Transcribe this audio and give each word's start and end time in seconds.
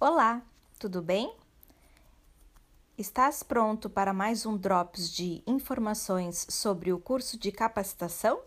Olá, 0.00 0.42
tudo 0.78 1.02
bem? 1.02 1.34
Estás 2.96 3.42
pronto 3.42 3.90
para 3.90 4.12
mais 4.12 4.46
um 4.46 4.56
Drops 4.56 5.10
de 5.10 5.42
informações 5.44 6.46
sobre 6.48 6.92
o 6.92 7.00
curso 7.00 7.36
de 7.36 7.50
capacitação? 7.50 8.40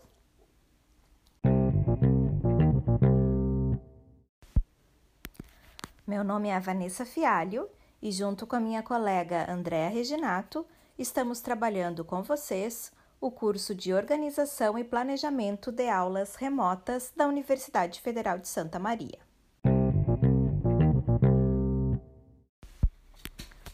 Meu 6.06 6.24
nome 6.24 6.48
é 6.48 6.58
Vanessa 6.58 7.04
Fialho 7.04 7.68
e, 8.00 8.10
junto 8.10 8.46
com 8.46 8.56
a 8.56 8.60
minha 8.60 8.82
colega 8.82 9.52
Andréa 9.52 9.90
Reginato, 9.90 10.66
estamos 10.98 11.40
trabalhando 11.40 12.02
com 12.02 12.22
vocês 12.22 12.90
o 13.20 13.30
curso 13.30 13.74
de 13.74 13.92
Organização 13.92 14.78
e 14.78 14.84
Planejamento 14.84 15.70
de 15.70 15.86
Aulas 15.90 16.34
Remotas 16.34 17.12
da 17.14 17.26
Universidade 17.26 18.00
Federal 18.00 18.38
de 18.38 18.48
Santa 18.48 18.78
Maria. 18.78 19.31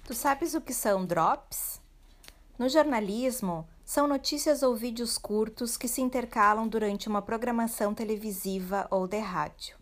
Tu 0.08 0.14
sabes 0.14 0.54
o 0.54 0.60
que 0.62 0.72
são 0.72 1.04
drops? 1.04 1.82
No 2.58 2.66
jornalismo, 2.66 3.68
são 3.84 4.08
notícias 4.08 4.62
ou 4.62 4.74
vídeos 4.74 5.18
curtos 5.18 5.76
que 5.76 5.86
se 5.86 6.00
intercalam 6.00 6.66
durante 6.66 7.10
uma 7.10 7.20
programação 7.20 7.92
televisiva 7.92 8.88
ou 8.90 9.06
de 9.06 9.18
rádio. 9.18 9.76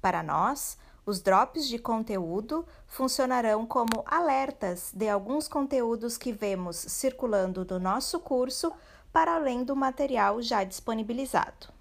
Para 0.00 0.20
nós, 0.20 0.76
os 1.06 1.20
drops 1.20 1.68
de 1.68 1.78
conteúdo 1.78 2.66
funcionarão 2.88 3.64
como 3.64 4.02
alertas 4.04 4.90
de 4.92 5.08
alguns 5.08 5.46
conteúdos 5.46 6.18
que 6.18 6.32
vemos 6.32 6.74
circulando 6.76 7.64
no 7.64 7.78
nosso 7.78 8.18
curso 8.18 8.72
para 9.12 9.36
além 9.36 9.62
do 9.62 9.76
material 9.76 10.42
já 10.42 10.64
disponibilizado. 10.64 11.77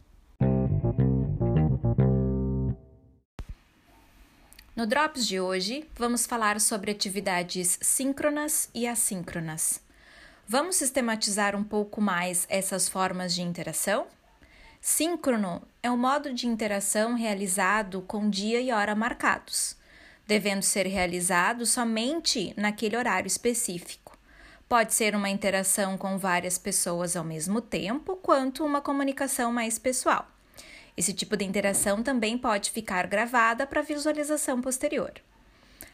No 4.78 4.86
Drops 4.86 5.26
de 5.26 5.40
hoje, 5.40 5.90
vamos 5.96 6.28
falar 6.28 6.62
sobre 6.62 6.92
atividades 6.92 7.80
síncronas 7.82 8.70
e 8.76 8.88
assíncronas. 8.88 9.82
Vamos 10.48 10.76
sistematizar 10.76 11.56
um 11.56 11.64
pouco 11.64 12.00
mais 12.00 12.46
essas 12.48 12.88
formas 12.88 13.34
de 13.34 13.42
interação? 13.42 14.06
Síncrono 14.80 15.64
é 15.82 15.90
um 15.90 15.98
modo 15.98 16.32
de 16.32 16.46
interação 16.46 17.16
realizado 17.16 18.04
com 18.04 18.30
dia 18.30 18.62
e 18.62 18.72
hora 18.72 18.94
marcados, 18.94 19.76
devendo 20.28 20.62
ser 20.62 20.86
realizado 20.86 21.66
somente 21.66 22.54
naquele 22.56 22.96
horário 22.96 23.26
específico. 23.26 24.16
Pode 24.70 24.94
ser 24.94 25.16
uma 25.16 25.32
interação 25.32 25.98
com 25.98 26.20
várias 26.20 26.60
pessoas 26.60 27.16
ao 27.16 27.24
mesmo 27.24 27.62
tempo, 27.62 28.16
quanto 28.18 28.64
uma 28.64 28.80
comunicação 28.80 29.52
mais 29.52 29.80
pessoal. 29.80 30.37
Esse 30.98 31.14
tipo 31.14 31.38
de 31.38 31.46
interação 31.46 32.02
também 32.02 32.38
pode 32.38 32.72
ficar 32.72 33.06
gravada 33.06 33.68
para 33.68 33.84
visualização 33.84 34.60
posterior. 34.60 35.14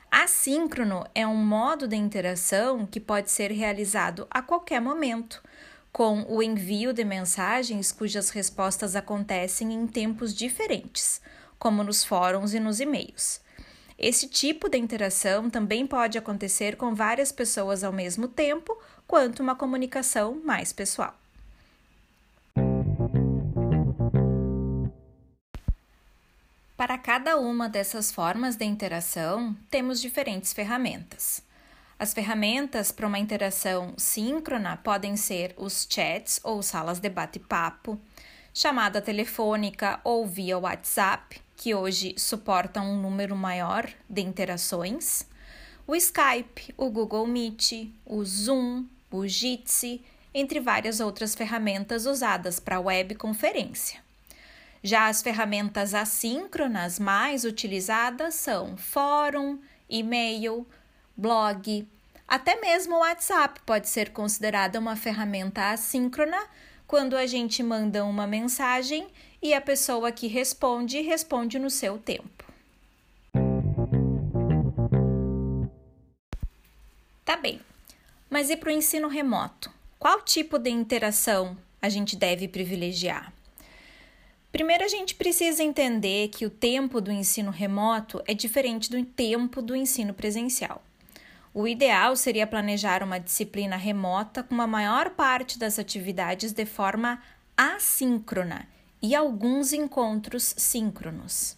Assíncrono 0.10 1.06
é 1.14 1.28
um 1.28 1.36
modo 1.36 1.88
de 1.88 1.98
interação 1.98 2.86
que 2.86 3.00
pode 3.00 3.30
ser 3.30 3.52
realizado 3.52 4.26
a 4.32 4.42
qualquer 4.42 4.80
momento 4.80 5.44
com 5.92 6.26
o 6.28 6.42
envio 6.42 6.92
de 6.92 7.04
mensagens 7.04 7.92
cujas 7.92 8.32
respostas 8.32 8.96
acontecem 8.96 9.72
em 9.74 9.86
tempos 9.86 10.34
diferentes, 10.34 11.22
como 11.60 11.84
nos 11.84 12.04
fóruns 12.04 12.54
e 12.54 12.60
nos 12.60 12.80
e-mails. 12.80 13.40
Esse 13.98 14.28
tipo 14.28 14.68
de 14.68 14.78
interação 14.78 15.52
também 15.52 15.86
pode 15.86 16.18
acontecer 16.18 16.78
com 16.78 16.96
várias 16.96 17.32
pessoas 17.32 17.84
ao 17.84 17.92
mesmo 17.92 18.28
tempo, 18.28 18.76
quanto 19.06 19.44
uma 19.44 19.56
comunicação 19.56 20.42
mais 20.44 20.74
pessoal. 20.74 21.23
Para 26.84 26.98
cada 26.98 27.38
uma 27.38 27.70
dessas 27.70 28.12
formas 28.12 28.58
de 28.58 28.66
interação, 28.66 29.56
temos 29.70 30.02
diferentes 30.02 30.52
ferramentas. 30.52 31.42
As 31.98 32.14
ferramentas 32.14 32.92
para 32.92 33.08
uma 33.08 33.18
interação 33.18 33.94
síncrona 33.96 34.76
podem 34.76 35.16
ser 35.16 35.54
os 35.56 35.88
chats 35.90 36.42
ou 36.44 36.62
salas 36.62 37.00
de 37.00 37.08
bate-papo, 37.08 37.98
chamada 38.54 39.02
telefônica 39.02 40.02
ou 40.04 40.28
via 40.28 40.60
WhatsApp, 40.60 41.40
que 41.56 41.74
hoje 41.74 42.16
suportam 42.18 42.92
um 42.92 43.02
número 43.02 43.34
maior 43.34 43.90
de 44.10 44.22
interações, 44.22 45.26
o 45.88 45.96
Skype, 45.96 46.74
o 46.76 46.90
Google 46.90 47.26
Meet, 47.26 47.94
o 48.06 48.26
Zoom, 48.26 48.86
o 49.10 49.26
Jitsi, 49.26 50.04
entre 50.34 50.60
várias 50.60 51.00
outras 51.00 51.34
ferramentas 51.34 52.06
usadas 52.06 52.60
para 52.60 52.82
webconferência. 52.82 54.03
Já 54.84 55.08
as 55.08 55.22
ferramentas 55.22 55.94
assíncronas 55.94 57.00
mais 57.00 57.46
utilizadas 57.46 58.36
são 58.36 58.76
fórum, 58.76 59.58
e-mail, 59.90 60.68
blog, 61.16 61.88
até 62.28 62.60
mesmo 62.60 62.96
o 62.96 63.00
WhatsApp 63.00 63.62
pode 63.66 63.88
ser 63.88 64.10
considerada 64.12 64.78
uma 64.78 64.98
ferramenta 64.98 65.72
assíncrona 65.72 66.38
quando 66.86 67.16
a 67.16 67.26
gente 67.26 67.64
manda 67.64 68.04
uma 68.04 68.28
mensagem 68.28 69.08
e 69.42 69.54
a 69.54 69.62
pessoa 69.62 70.12
que 70.12 70.28
responde 70.28 71.00
responde 71.02 71.58
no 71.58 71.70
seu 71.70 71.98
tempo. 71.98 72.44
Tá 77.24 77.38
bem, 77.38 77.62
mas 78.30 78.50
e 78.50 78.58
para 78.58 78.70
o 78.70 78.72
ensino 78.72 79.08
remoto? 79.08 79.72
Qual 79.98 80.22
tipo 80.22 80.60
de 80.60 80.70
interação 80.70 81.58
a 81.82 81.88
gente 81.88 82.18
deve 82.18 82.50
privilegiar? 82.50 83.33
Primeiro, 84.54 84.84
a 84.84 84.88
gente 84.88 85.16
precisa 85.16 85.64
entender 85.64 86.28
que 86.28 86.46
o 86.46 86.50
tempo 86.50 87.02
do 87.02 87.12
ensino 87.12 87.50
remoto 87.50 88.22
é 88.28 88.36
diferente 88.36 88.88
do 88.88 89.04
tempo 89.04 89.64
do 89.64 89.76
ensino 89.76 90.14
presencial. 90.14 90.84
O 91.52 91.68
ideal 91.68 92.16
seria 92.16 92.46
planejar 92.46 93.02
uma 93.02 93.20
disciplina 93.20 93.76
remota 93.76 94.44
com 94.44 94.62
a 94.62 94.68
maior 94.68 95.10
parte 95.10 95.58
das 95.58 95.80
atividades 95.80 96.52
de 96.52 96.68
forma 96.68 97.20
assíncrona 97.58 98.68
e 99.02 99.16
alguns 99.16 99.74
encontros 99.74 100.54
síncronos. 100.56 101.58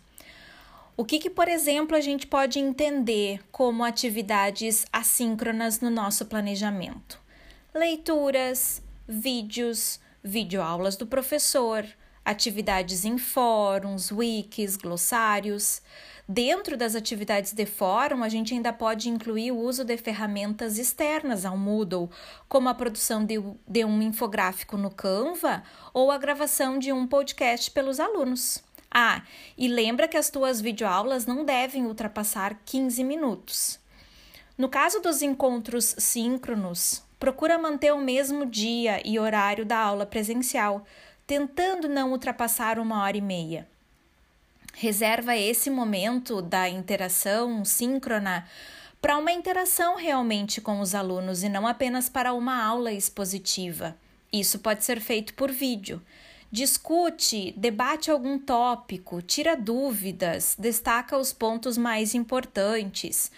O 0.96 1.04
que, 1.04 1.20
que, 1.20 1.30
por 1.30 1.50
exemplo, 1.50 1.98
a 1.98 2.02
gente 2.02 2.26
pode 2.26 2.60
entender 2.60 3.42
como 3.52 3.84
atividades 3.84 4.86
assíncronas 4.90 5.82
no 5.82 5.90
nosso 5.90 6.28
planejamento? 6.28 7.20
Leituras, 7.74 8.82
vídeos, 9.06 10.00
videoaulas 10.24 10.96
do 10.96 11.06
professor, 11.06 11.86
atividades 12.26 13.06
em 13.06 13.18
fóruns, 13.18 14.12
wikis, 14.12 14.76
glossários. 14.76 15.82
Dentro 16.28 16.76
das 16.76 16.96
atividades 16.96 17.54
de 17.54 17.68
fórum, 17.68 18.24
a 18.24 18.30
gente 18.30 18.54
ainda 18.56 18.74
pode 18.74 19.10
incluir 19.10 19.52
o 19.52 19.60
uso 19.60 19.86
de 19.86 19.96
ferramentas 19.96 20.80
externas 20.80 21.46
ao 21.46 21.56
Moodle, 21.56 22.10
como 22.50 22.68
a 22.68 22.74
produção 22.74 23.24
de, 23.24 23.36
de 23.68 23.86
um 23.86 24.02
infográfico 24.02 24.76
no 24.76 24.90
Canva 24.90 25.62
ou 25.94 26.10
a 26.10 26.18
gravação 26.18 26.80
de 26.80 26.92
um 26.92 27.06
podcast 27.06 27.70
pelos 27.70 28.00
alunos. 28.00 28.64
Ah, 28.90 29.22
e 29.56 29.68
lembra 29.68 30.08
que 30.08 30.18
as 30.18 30.30
tuas 30.32 30.60
videoaulas 30.60 31.28
não 31.28 31.46
devem 31.46 31.86
ultrapassar 31.86 32.60
15 32.66 33.04
minutos. 33.04 33.80
No 34.58 34.70
caso 34.70 35.02
dos 35.02 35.22
encontros 35.22 35.96
síncronos, 36.00 37.04
procura 37.20 37.58
manter 37.60 37.94
o 37.94 38.00
mesmo 38.00 38.46
dia 38.46 39.02
e 39.06 39.20
horário 39.20 39.66
da 39.66 39.78
aula 39.78 40.06
presencial, 40.06 40.86
tentando 41.28 41.88
não 41.88 42.12
ultrapassar 42.12 42.80
uma 42.80 43.02
hora 43.04 43.18
e 43.18 43.22
meia. 43.22 43.68
Reserva 44.74 45.36
esse 45.36 45.70
momento 45.70 46.42
da 46.42 46.70
interação 46.70 47.64
síncrona 47.64 48.46
para 49.02 49.18
uma 49.18 49.32
interação 49.32 49.96
realmente 49.96 50.60
com 50.60 50.80
os 50.80 50.94
alunos 50.94 51.44
e 51.44 51.50
não 51.50 51.66
apenas 51.68 52.10
para 52.10 52.34
uma 52.34 52.64
aula 52.64 52.92
expositiva. 52.92 53.96
Isso 54.34 54.60
pode 54.60 54.84
ser 54.84 55.00
feito 55.00 55.34
por 55.34 55.52
vídeo. 55.52 56.02
Discute, 56.52 57.54
debate 57.58 58.12
algum 58.12 58.38
tópico, 58.38 59.22
tira 59.22 59.56
dúvidas, 59.56 60.56
destaca 60.58 61.18
os 61.18 61.32
pontos 61.32 61.78
mais 61.78 62.14
importantes. 62.14 63.32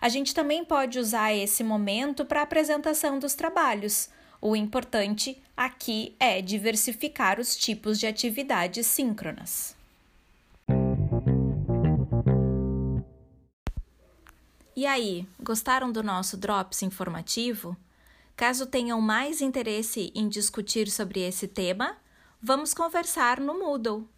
A 0.00 0.08
gente 0.08 0.34
também 0.34 0.64
pode 0.64 0.98
usar 0.98 1.32
esse 1.34 1.62
momento 1.62 2.24
para 2.24 2.40
a 2.40 2.44
apresentação 2.44 3.18
dos 3.18 3.34
trabalhos. 3.34 4.08
O 4.42 4.56
importante 4.56 5.40
aqui 5.54 6.16
é 6.18 6.40
diversificar 6.40 7.38
os 7.38 7.54
tipos 7.54 7.98
de 7.98 8.06
atividades 8.06 8.86
síncronas. 8.86 9.76
E 14.74 14.86
aí, 14.86 15.28
gostaram 15.38 15.92
do 15.92 16.02
nosso 16.02 16.38
Drops 16.38 16.82
informativo? 16.82 17.76
Caso 18.34 18.64
tenham 18.64 18.98
mais 18.98 19.42
interesse 19.42 20.10
em 20.14 20.26
discutir 20.26 20.90
sobre 20.90 21.20
esse 21.20 21.46
tema, 21.46 21.98
vamos 22.40 22.72
conversar 22.72 23.38
no 23.38 23.58
Moodle. 23.58 24.08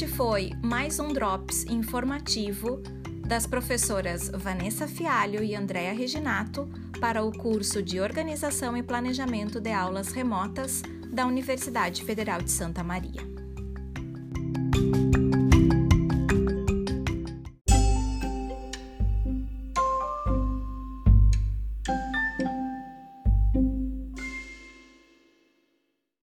Este 0.00 0.16
foi 0.16 0.52
mais 0.62 0.98
um 0.98 1.12
Drops 1.12 1.66
informativo 1.66 2.82
das 3.28 3.46
professoras 3.46 4.30
Vanessa 4.30 4.88
Fialho 4.88 5.44
e 5.44 5.54
Andréa 5.54 5.92
Reginato 5.92 6.66
para 6.98 7.22
o 7.22 7.30
curso 7.30 7.82
de 7.82 8.00
Organização 8.00 8.74
e 8.78 8.82
Planejamento 8.82 9.60
de 9.60 9.70
Aulas 9.70 10.12
Remotas 10.12 10.80
da 11.12 11.26
Universidade 11.26 12.02
Federal 12.02 12.40
de 12.40 12.50
Santa 12.50 12.82
Maria. 12.82 13.39